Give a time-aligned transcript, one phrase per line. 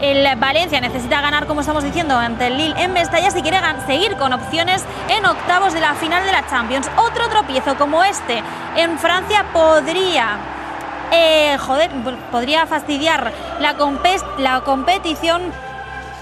[0.00, 4.16] El Valencia necesita ganar, como estamos diciendo, ante el Lille en Mestalla si quiere seguir
[4.16, 6.90] con opciones en octavos de la final de la Champions.
[6.96, 8.42] Otro tropiezo como este
[8.76, 10.36] en Francia podría,
[11.12, 11.90] eh, joder,
[12.30, 13.74] podría fastidiar la,
[14.38, 15.42] la competición.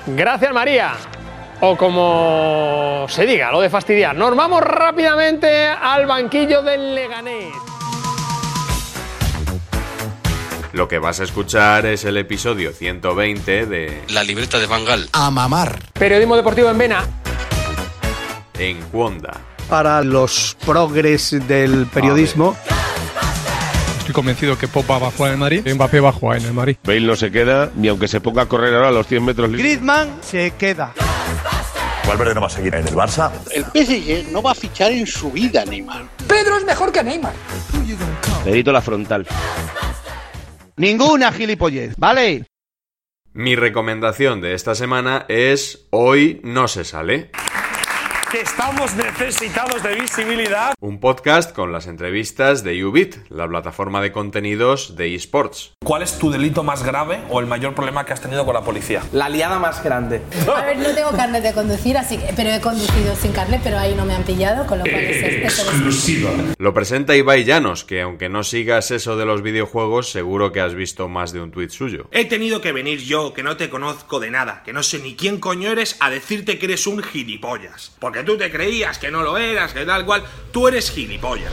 [0.07, 0.93] Gracias, María.
[1.61, 4.15] O como se diga, lo de fastidiar.
[4.15, 7.74] Nos vamos rápidamente al banquillo del Leganés.
[10.75, 15.09] Lo que vas a escuchar es el episodio 120 de La libreta de Bangal.
[15.13, 15.79] A mamar.
[15.93, 17.05] Periodismo deportivo en Vena.
[18.59, 19.41] En Cuonda.
[19.69, 22.57] Para los progres del periodismo.
[23.99, 26.47] Estoy convencido que Popa va a jugar en el Madrid, Mbappé va a jugar en
[26.47, 26.77] el Madrid.
[26.83, 29.53] Bale no se queda, ni aunque se ponga a correr ahora a los 100 metros.
[29.53, 30.93] Griezmann se queda.
[32.09, 33.31] Valverde no va a seguir en el Barça.
[33.53, 36.07] El PSG no va a fichar en su vida Neymar.
[36.27, 37.33] Pedro es mejor que Neymar.
[38.45, 39.25] Dedito la frontal.
[40.77, 42.47] Ninguna gilipollez, ¿vale?
[43.33, 47.31] Mi recomendación de esta semana es Hoy no se sale.
[48.31, 50.75] Que estamos necesitados de visibilidad.
[50.81, 55.75] Un podcast con las entrevistas de Ubit, la plataforma de contenidos de esports.
[55.85, 58.63] ¿Cuál es tu delito más grave o el mayor problema que has tenido con la
[58.63, 59.03] policía?
[59.13, 60.21] La liada más grande.
[60.53, 63.79] A ver, no tengo carnet de conducir, así que, pero he conducido sin carnet, pero
[63.79, 66.31] ahí no me han pillado, con lo cual es este exclusiva.
[66.59, 70.75] Lo presenta Ibai Llanos, que aunque no sigas eso de los videojuegos, seguro que has
[70.75, 72.09] visto más de un tuit suyo.
[72.11, 75.15] He tenido que venir yo, que no te conozco de nada, que no sé ni
[75.15, 77.93] quién coño eres, a decirte que eres un gilipollas.
[78.01, 80.23] Porque tú te creías que no lo eras, que tal cual,
[80.53, 81.53] tú eres gilipollas.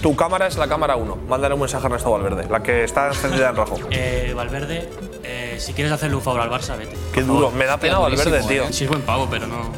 [0.00, 1.16] Tu cámara es la cámara 1.
[1.28, 3.78] Mándale un mensaje a Ernesto Valverde, la que está encendida en rojo.
[3.90, 4.88] Eh, Valverde,
[5.24, 6.96] eh, si quieres hacerle un favor al Barça, vete.
[7.12, 8.72] Qué duro, me da pena Valverde, tío.
[8.72, 9.72] Sí, es buen pavo, pero no.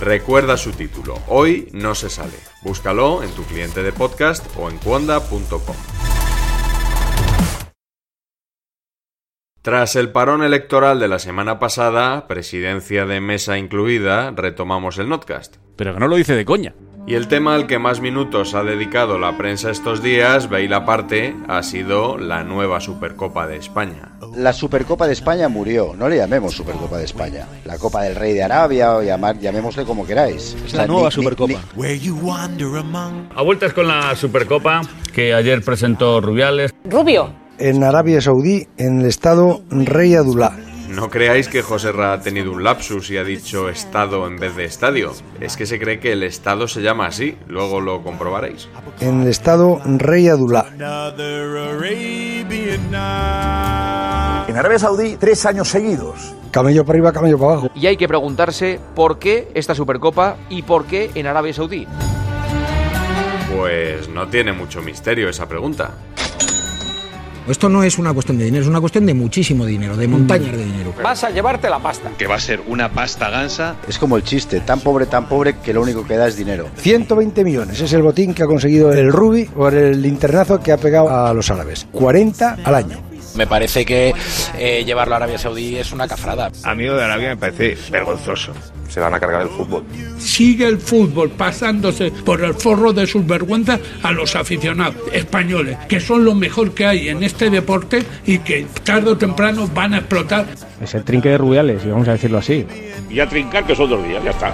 [0.00, 2.38] Recuerda su título, Hoy no se sale.
[2.62, 5.76] Búscalo en tu cliente de podcast o en cuonda.com.
[9.62, 15.58] Tras el parón electoral de la semana pasada, presidencia de mesa incluida, retomamos el notcast.
[15.76, 16.74] Pero que no lo dice de coña.
[17.06, 20.84] Y el tema al que más minutos ha dedicado la prensa estos días, veis la
[20.84, 24.18] parte, ha sido la nueva Supercopa de España.
[24.34, 27.46] La Supercopa de España murió, no le llamemos Supercopa de España.
[27.64, 30.56] La Copa del Rey de Arabia o llamar, llamémosle como queráis.
[30.66, 31.60] Es la nueva Supercopa.
[33.36, 34.80] A vueltas con la Supercopa
[35.14, 36.74] que ayer presentó Rubiales.
[36.84, 37.41] Rubio.
[37.64, 40.50] En Arabia Saudí, en el estado Rey Abdullah.
[40.88, 44.56] No creáis que José Ra ha tenido un lapsus y ha dicho estado en vez
[44.56, 45.12] de estadio.
[45.40, 48.68] Es que se cree que el estado se llama así, luego lo comprobaréis.
[48.98, 50.64] En el estado Rey Abdullah.
[54.48, 56.34] En Arabia Saudí, tres años seguidos.
[56.50, 57.70] Camello para arriba, camello para abajo.
[57.76, 61.86] Y hay que preguntarse por qué esta Supercopa y por qué en Arabia Saudí.
[63.56, 65.92] Pues no tiene mucho misterio esa pregunta.
[67.48, 70.52] Esto no es una cuestión de dinero, es una cuestión de muchísimo dinero, de montañas
[70.52, 70.94] de dinero.
[71.02, 72.10] Vas a llevarte la pasta.
[72.16, 73.76] Que va a ser una pasta gansa.
[73.88, 76.68] Es como el chiste, tan pobre, tan pobre que lo único que da es dinero.
[76.76, 80.76] 120 millones es el botín que ha conseguido el Rubi por el internazo que ha
[80.76, 81.86] pegado a los árabes.
[81.90, 82.98] 40 al año.
[83.34, 84.14] Me parece que
[84.58, 86.50] eh, llevarlo a Arabia Saudí es una cafrada.
[86.64, 88.52] A mí lo de Arabia me parece vergonzoso.
[88.92, 89.84] Se van a cargar el fútbol.
[90.18, 95.98] Sigue el fútbol pasándose por el forro de sus vergüenzas a los aficionados españoles, que
[95.98, 99.98] son lo mejor que hay en este deporte y que tarde o temprano van a
[100.00, 100.44] explotar.
[100.82, 102.66] Es el trinque de Rubiales, y vamos a decirlo así.
[103.08, 104.52] Y a trincar que son dos días, ya está.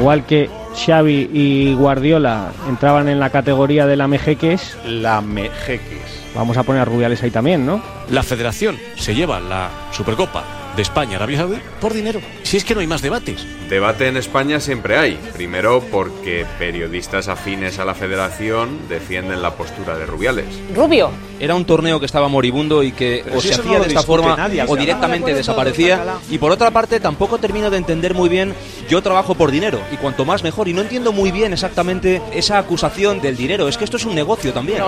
[0.00, 4.78] Igual que Xavi y Guardiola entraban en la categoría de la Mejeques.
[4.86, 6.24] La Mejeques.
[6.34, 7.82] Vamos a poner a Rubiales ahí también, ¿no?
[8.08, 12.22] La federación se lleva la Supercopa de España, Arabia Saudí, por dinero.
[12.42, 13.46] Si es que no hay más debates.
[13.68, 15.18] Debate en España siempre hay.
[15.34, 20.46] Primero porque periodistas afines a la federación defienden la postura de Rubiales.
[20.74, 21.10] Rubio.
[21.38, 23.88] Era un torneo que estaba moribundo y que Pero o si se hacía no de
[23.88, 26.16] esta forma nadie, o directamente no, desaparecía.
[26.30, 28.54] Y por otra parte, tampoco termino de entender muy bien,
[28.88, 30.66] yo trabajo por dinero y cuanto más mejor.
[30.66, 33.68] Y no entiendo muy bien exactamente esa acusación del dinero.
[33.68, 34.82] Es que esto es un negocio también.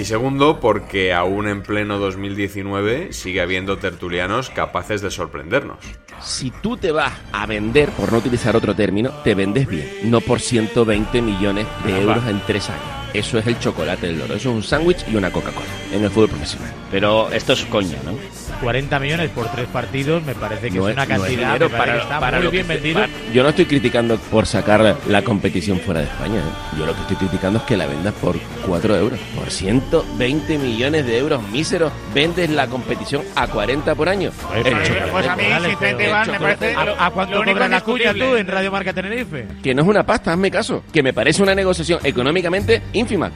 [0.00, 5.76] Y segundo, porque aún en pleno 2019 sigue habiendo tertulianos capaces de sorprendernos.
[6.22, 10.22] Si tú te vas a vender, por no utilizar otro término, te vendes bien, no
[10.22, 12.99] por 120 millones de euros en tres años.
[13.12, 16.10] Eso es el chocolate del loro, eso es un sándwich y una Coca-Cola en el
[16.10, 16.70] fútbol profesional.
[16.90, 18.12] Pero esto es coña, ¿no?
[18.60, 21.92] 40 millones por tres partidos me parece que No es una no es cantidad para,
[21.94, 23.00] que está para muy lo bien que- vendido.
[23.00, 26.36] para- Yo no estoy criticando por sacar la competición fuera de España.
[26.40, 26.76] ¿eh?
[26.78, 28.36] Yo lo que estoy criticando es que la vendas por
[28.66, 29.18] 4 euros.
[29.34, 34.30] Por 120 millones de euros míseros vendes la competición a 40 por año.
[34.52, 37.80] Pues, El pues, pues a mí, El sinceramente, Iván, me parece- ¿A, a cuánto la
[37.80, 39.46] cuña tú en Radio Marca Tenerife?
[39.62, 40.82] Que no es una pasta, hazme caso.
[40.92, 43.32] Que me parece una negociación económicamente ínfima.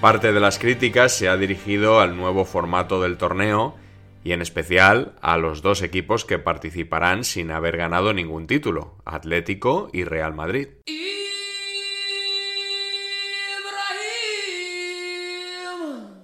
[0.00, 3.74] Parte de las críticas se ha dirigido al nuevo formato del torneo
[4.22, 9.88] y en especial a los dos equipos que participarán sin haber ganado ningún título, Atlético
[9.92, 10.68] y Real Madrid.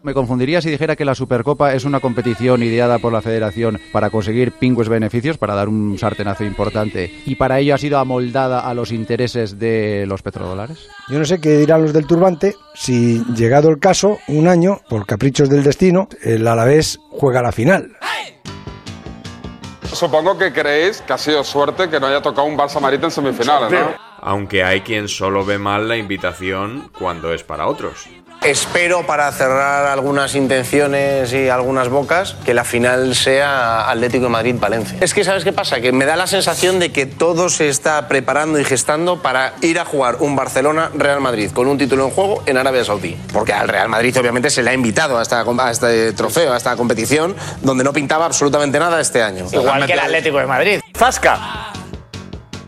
[0.03, 4.09] Me confundiría si dijera que la Supercopa es una competición ideada por la Federación para
[4.09, 8.73] conseguir pingües beneficios, para dar un sartenazo importante, y para ello ha sido amoldada a
[8.73, 10.89] los intereses de los petrodólares.
[11.09, 15.05] Yo no sé qué dirán los del turbante si, llegado el caso, un año, por
[15.05, 17.93] caprichos del destino, el Alavés juega la final.
[19.93, 23.11] Supongo que creéis que ha sido suerte que no haya tocado un Barça Madrid en
[23.11, 24.11] semifinales, ¿no?
[24.23, 28.09] Aunque hay quien solo ve mal la invitación cuando es para otros.
[28.43, 34.99] Espero, para cerrar algunas intenciones y algunas bocas, que la final sea Atlético de Madrid-Valencia.
[35.01, 35.81] Es que, ¿sabes qué pasa?
[35.81, 39.79] Que me da la sensación de que todo se está preparando y gestando para ir
[39.79, 43.15] a jugar un Barcelona-Real Madrid con un título en juego en Arabia Saudí.
[43.31, 46.57] Porque al Real Madrid, obviamente, se le ha invitado a, esta, a este trofeo, a
[46.57, 49.47] esta competición, donde no pintaba absolutamente nada este año.
[49.53, 50.81] Igual que el Atlético de Madrid.
[50.97, 51.80] ¡Zasca!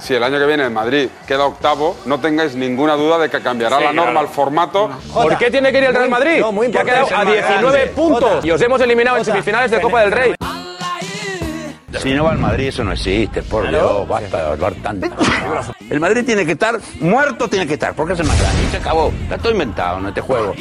[0.03, 3.41] Si el año que viene el Madrid queda octavo, no tengáis ninguna duda de que
[3.41, 4.27] cambiará Sí, la norma, claro.
[4.27, 4.91] el formato.
[5.13, 6.43] ¿Por qué tiene que ir el Real Madrid?
[6.73, 10.11] que ha quedado a 19 puntos y os hemos eliminado en semifinales de Copa del
[10.11, 10.35] Rey.
[12.03, 15.07] Si no va al Madrid, eso no existe, por Dios, basta de hablar tanto.
[15.89, 18.63] El Madrid tiene que estar muerto, tiene que estar, porque es el más grande.
[18.65, 19.13] Y se acabó.
[19.23, 20.53] Está todo inventado en este juego.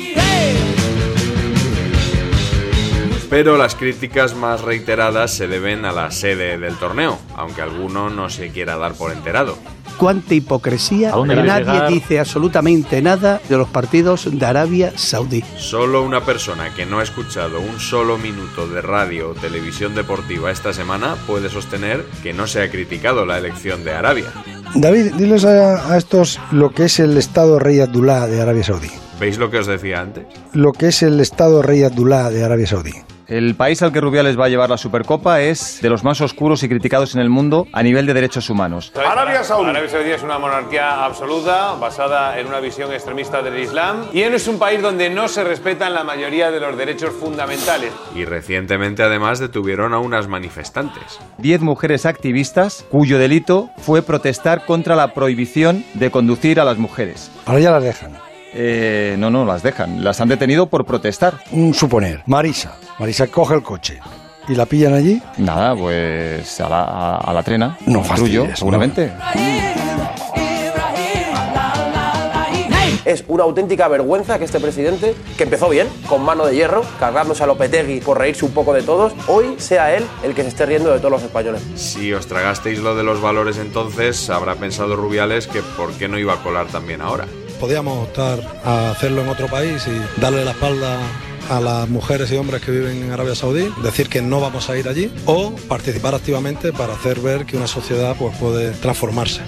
[3.32, 8.30] Pero las críticas más reiteradas se deben a la sede del torneo, aunque alguno no
[8.30, 9.58] se quiera dar por enterado.
[9.96, 11.14] Cuánta hipocresía.
[11.14, 11.90] ¿A dónde quieres Nadie llegar?
[11.90, 15.46] dice absolutamente nada de los partidos de Arabia Saudí.
[15.58, 20.52] Solo una persona que no ha escuchado un solo minuto de radio o televisión deportiva
[20.52, 24.28] esta semana puede sostener que no se ha criticado la elección de Arabia.
[24.76, 28.92] David, diles a, a estos lo que es el Estado Rey Abdullah de Arabia Saudí.
[29.22, 30.26] ¿Veis lo que os decía antes?
[30.52, 32.92] Lo que es el Estado Rey Abdullah de Arabia Saudí.
[33.32, 36.64] El país al que Rubiales va a llevar la Supercopa es de los más oscuros
[36.64, 38.92] y criticados en el mundo a nivel de derechos humanos.
[38.94, 39.70] Arabia Saudí.
[39.70, 44.50] Arabia Saudí es una monarquía absoluta basada en una visión extremista del Islam y es
[44.50, 47.94] un país donde no se respetan la mayoría de los derechos fundamentales.
[48.14, 51.18] Y recientemente además detuvieron a unas manifestantes.
[51.38, 57.32] Diez mujeres activistas cuyo delito fue protestar contra la prohibición de conducir a las mujeres.
[57.46, 58.31] Ahora ya las dejan.
[58.54, 60.04] Eh, no, no, las dejan.
[60.04, 61.36] Las han detenido por protestar.
[61.52, 62.24] Un suponer.
[62.26, 62.74] Marisa.
[63.00, 64.00] Marisa coge el coche.
[64.48, 65.22] ¿Y la pillan allí?
[65.38, 67.78] Nada, pues a la, a, a la trena.
[67.86, 69.12] No fastidies, seguramente.
[73.04, 77.44] Es una auténtica vergüenza que este presidente, que empezó bien, con mano de hierro, cargándose
[77.44, 80.66] a Lopetegui por reírse un poco de todos, hoy sea él el que se esté
[80.66, 81.62] riendo de todos los españoles.
[81.76, 86.20] Si os tragasteis lo de los valores entonces, habrá pensado Rubiales que por qué no
[86.20, 87.26] iba a colar también ahora.
[87.62, 90.98] Podíamos optar a hacerlo en otro país y darle la espalda
[91.48, 94.78] a las mujeres y hombres que viven en Arabia Saudí, decir que no vamos a
[94.78, 99.42] ir allí o participar activamente para hacer ver que una sociedad pues, puede transformarse.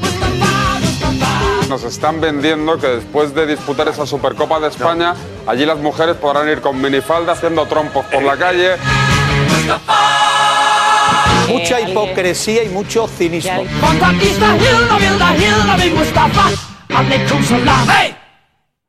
[1.68, 5.16] Nos están vendiendo que después de disputar esa Supercopa de España,
[5.48, 8.74] allí las mujeres podrán ir con minifalda haciendo trompos por la calle.
[11.48, 13.64] Mucha hipocresía y mucho cinismo.
[16.90, 17.10] I'm
[17.88, 18.23] Hey!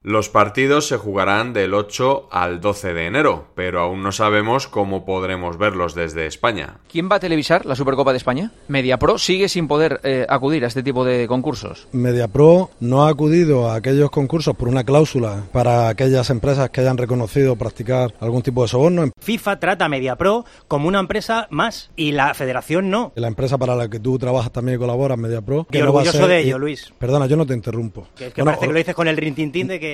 [0.07, 5.07] Los partidos se jugarán del 8 al 12 de enero, pero aún no sabemos cómo
[5.07, 6.77] podremos verlos desde España.
[6.93, 8.53] ¿Quién va a televisar la Supercopa de España?
[8.69, 11.89] MediaPro sigue sin poder eh, acudir a este tipo de concursos.
[11.93, 16.99] MediaPro no ha acudido a aquellos concursos por una cláusula para aquellas empresas que hayan
[16.99, 19.11] reconocido practicar algún tipo de soborno.
[19.19, 23.13] FIFA trata a MediaPro como una empresa más y la federación no.
[23.15, 25.67] La empresa para la que tú trabajas también y colaboras, MediaPro.
[25.71, 26.93] Y orgulloso de ello, Luis.
[26.99, 28.07] Perdona, yo no te interrumpo.
[28.15, 29.94] Que, es que parece que lo dices con el rintintín de que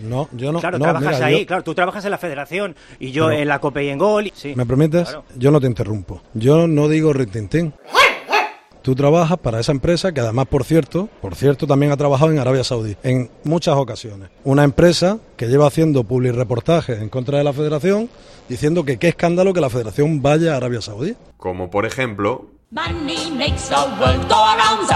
[0.00, 0.60] no, yo no.
[0.60, 3.48] Claro, no, trabajas mira, ahí, yo- claro, tú trabajas en la federación y yo en
[3.48, 4.26] la Copa y en Gol.
[4.26, 4.52] y- Sí.
[4.54, 5.04] ¿Me permites?
[5.08, 5.24] Claro.
[5.36, 6.20] Yo no te interrumpo.
[6.34, 7.72] Yo no digo rintintín.
[8.82, 12.38] Tú trabajas para esa empresa que además, por cierto, por cierto, también ha trabajado en
[12.38, 14.28] Arabia Saudí en muchas ocasiones.
[14.44, 18.08] Una empresa que lleva haciendo publireportajes en contra de la federación
[18.48, 21.16] diciendo que qué escándalo que la federación vaya a Arabia Saudí.
[21.36, 22.46] Como por ejemplo,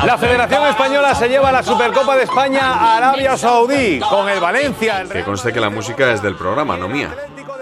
[0.04, 5.00] La Federación Española se lleva la Supercopa de España a Arabia Saudí con el Valencia,
[5.00, 7.16] el que conste que la música es del programa, no mía.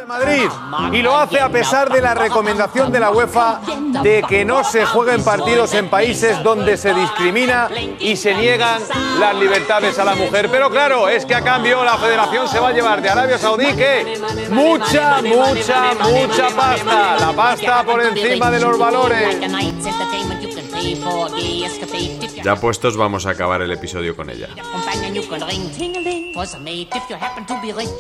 [0.09, 0.49] Madrid.
[0.91, 3.61] Y lo hace a pesar de la recomendación de la UEFA
[4.03, 7.69] de que no se jueguen partidos en países donde se discrimina
[8.00, 8.81] y se niegan
[9.21, 10.49] las libertades a la mujer.
[10.50, 13.67] Pero claro, es que a cambio la federación se va a llevar de Arabia Saudí
[13.75, 17.17] que mucha, mucha, mucha pasta.
[17.21, 19.38] La pasta por encima de los valores.
[22.43, 24.49] Ya puestos vamos a acabar el episodio con ella.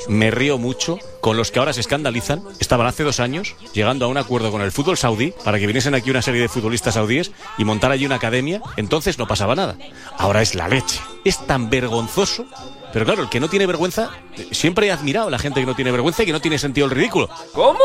[0.08, 2.42] Me río mucho con los que ahora se escandalizan.
[2.60, 5.94] Estaban hace dos años llegando a un acuerdo con el fútbol saudí para que viniesen
[5.94, 8.62] aquí una serie de futbolistas saudíes y montar allí una academia.
[8.76, 9.76] Entonces no pasaba nada.
[10.16, 11.00] Ahora es la leche.
[11.24, 12.46] Es tan vergonzoso.
[12.92, 15.66] Pero claro, el que no tiene vergüenza, eh, siempre he admirado a la gente que
[15.66, 17.28] no tiene vergüenza y que no tiene sentido el ridículo.
[17.52, 17.80] ¿Cómo?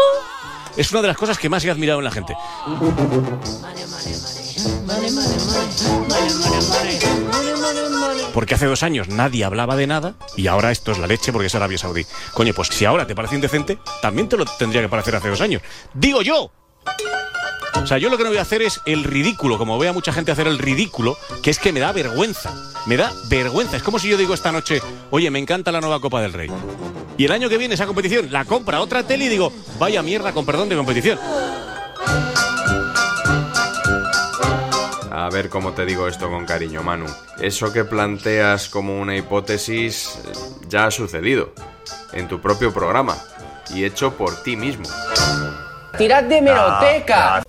[0.78, 2.36] Es una de las cosas que más he admirado en la gente.
[8.34, 11.48] Porque hace dos años nadie hablaba de nada y ahora esto es la leche porque
[11.48, 12.06] es Arabia Saudí.
[12.34, 15.42] Coño, pues si ahora te parece indecente, también te lo tendría que parecer hace dos
[15.42, 15.62] años.
[15.94, 16.52] ¡Digo yo!
[17.82, 19.94] O sea, yo lo que no voy a hacer es el ridículo, como veo a
[19.94, 22.54] mucha gente hacer el ridículo, que es que me da vergüenza.
[22.86, 23.78] Me da vergüenza.
[23.78, 26.50] Es como si yo digo esta noche, oye, me encanta la nueva Copa del Rey.
[27.18, 30.32] Y el año que viene esa competición la compra otra tele y digo, vaya mierda,
[30.34, 31.20] con perdón de competición.
[35.16, 37.06] A ver cómo te digo esto con cariño, Manu.
[37.40, 40.32] Eso que planteas como una hipótesis eh,
[40.68, 41.54] ya ha sucedido.
[42.14, 43.16] En tu propio programa.
[43.70, 44.86] Y hecho por ti mismo.
[46.00, 47.44] ¡Tirad de meroteca!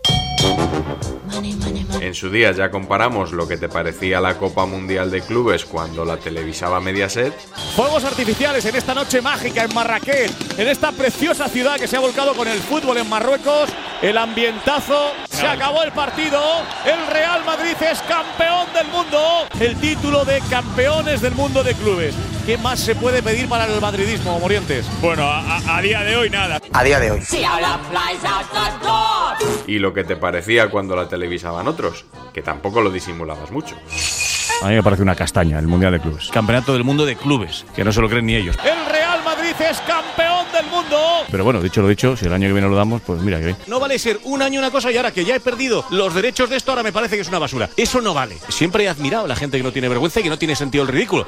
[2.04, 6.04] En su día ya comparamos lo que te parecía la Copa Mundial de Clubes cuando
[6.04, 7.32] la televisaba Mediaset.
[7.74, 12.00] Fuegos artificiales en esta noche mágica en Marrakech, en esta preciosa ciudad que se ha
[12.00, 13.70] volcado con el fútbol en Marruecos.
[14.02, 16.42] El ambientazo, se acabó el partido.
[16.84, 19.48] El Real Madrid es campeón del mundo.
[19.58, 22.14] El título de campeones del mundo de clubes.
[22.46, 24.84] ¿Qué más se puede pedir para el madridismo, Morientes?
[25.00, 26.60] Bueno, a, a día de hoy nada.
[26.74, 27.20] A día de hoy.
[29.66, 33.76] Y lo que te parecía cuando la televisaban otros, que tampoco lo disimulabas mucho.
[34.62, 36.28] A mí me parece una castaña el Mundial de Clubes.
[36.30, 38.56] Campeonato del Mundo de Clubes, que no se lo creen ni ellos.
[38.62, 39.03] El Real
[39.44, 40.98] Madrid es campeón del mundo.
[41.30, 43.44] Pero bueno, dicho lo dicho, si el año que viene lo damos, pues mira que
[43.44, 43.56] bien.
[43.66, 46.48] No vale ser un año una cosa y ahora que ya he perdido los derechos
[46.48, 47.68] de esto, ahora me parece que es una basura.
[47.76, 48.38] Eso no vale.
[48.48, 50.82] Siempre he admirado a la gente que no tiene vergüenza y que no tiene sentido
[50.82, 51.26] el ridículo.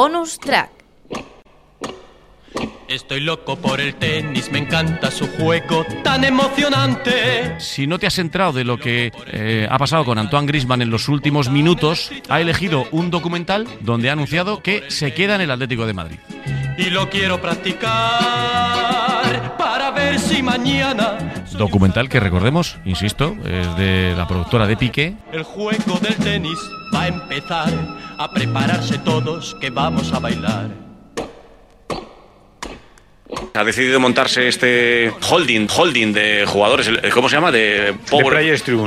[0.00, 0.70] Bonus track.
[2.86, 7.58] Estoy loco por el tenis, me encanta su juego tan emocionante.
[7.58, 10.90] Si no te has enterado de lo que eh, ha pasado con Antoine Grisman en
[10.90, 15.50] los últimos minutos, ha elegido un documental donde ha anunciado que se queda en el
[15.50, 16.18] Atlético de Madrid.
[16.78, 17.88] Y lo quiero practicar
[19.58, 21.07] para ver si mañana
[21.58, 25.16] Documental que recordemos, insisto, es de la productora de Piqué.
[25.32, 26.58] el juego del tenis
[26.94, 27.68] va a empezar.
[28.20, 30.87] A prepararse todos que vamos a bailar.
[33.54, 37.52] Ha decidido montarse este holding, holding de jugadores, el- ¿cómo se llama?
[37.52, 38.24] De Power.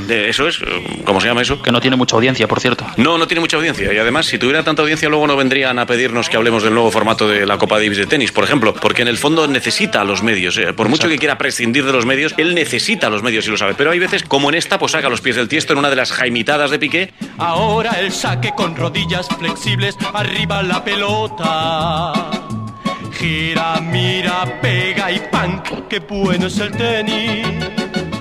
[0.07, 0.57] De, eso es,
[1.05, 1.61] ¿cómo se llama eso?
[1.61, 2.85] Que no tiene mucha audiencia, por cierto.
[2.97, 3.93] No, no tiene mucha audiencia.
[3.93, 6.89] Y además, si tuviera tanta audiencia, luego no vendrían a pedirnos que hablemos del nuevo
[6.89, 8.73] formato de la Copa Davis de tenis, por ejemplo.
[8.73, 10.57] Porque en el fondo necesita a los medios.
[10.57, 10.73] eh.
[10.73, 13.57] Por mucho que quiera prescindir de los medios, él necesita a los medios y lo
[13.57, 13.75] sabe.
[13.75, 15.95] Pero hay veces, como en esta, pues saca los pies del tiesto en una de
[15.97, 17.13] las jaimitadas de Piqué.
[17.37, 22.13] Ahora el saque con rodillas flexibles, arriba la pelota.
[23.21, 27.45] Gira, mira, pega y punk, qué bueno es el tenis.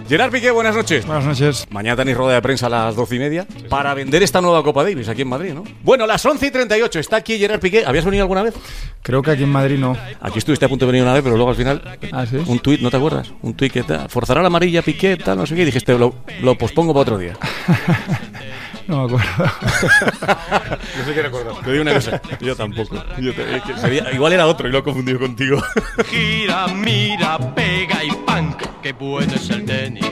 [0.06, 1.06] Gerard Piqué, buenas noches.
[1.06, 1.66] Buenas noches.
[1.70, 4.82] Mañana tenéis rueda de prensa a las doce y media para vender esta nueva Copa
[4.82, 5.64] Davis aquí en Madrid, ¿no?
[5.82, 6.98] Bueno, las 11 y 38.
[6.98, 7.84] Está aquí Gerard Piqué.
[7.86, 8.54] ¿Habías venido alguna vez?
[9.02, 9.96] Creo que aquí en Madrid no.
[10.20, 11.98] Aquí estuviste a punto de venir una vez, pero luego al final.
[12.12, 12.36] ¿Ah, sí?
[12.46, 13.32] Un tuit, ¿no te acuerdas?
[13.40, 14.10] Un tuit que tal.
[14.10, 15.62] Forzará la amarilla, Piqué, tal, no sé qué.
[15.62, 17.38] Y dijiste, lo, lo pospongo para otro día.
[18.86, 19.28] No me acuerdo.
[20.98, 21.60] Yo sé que recuerdas.
[21.62, 22.20] Te digo una cosa.
[22.40, 22.96] Yo tampoco.
[23.20, 25.62] Yo te- es que sería- igual era otro y lo he confundido contigo.
[26.10, 28.56] Gira, mira, pega y pan.
[28.82, 30.04] Qué bueno es el tenis.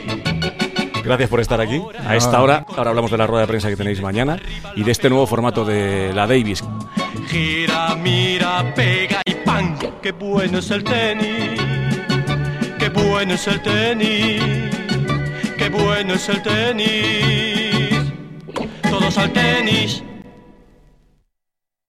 [1.05, 1.81] Gracias por estar aquí.
[2.07, 4.39] A esta hora, ahora hablamos de la rueda de prensa que tenéis mañana
[4.77, 6.63] y de este nuevo formato de la Davis.
[7.29, 9.77] Gira, mira, pega y pan.
[10.03, 11.61] Qué bueno es el tenis.
[12.79, 14.43] Qué bueno es el tenis.
[15.57, 17.48] Qué bueno es el tenis.
[18.91, 20.03] Todos al tenis.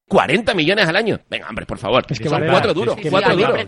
[0.08, 1.20] 40 millones al año.
[1.30, 2.06] Venga, hombre, por favor.
[2.06, 2.96] que Son vale- cuatro duros.
[2.98, 3.68] es que cuatro duros.